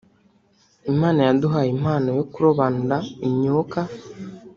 [0.91, 3.79] Imana yaduhaye impano yo kurobanura imyuka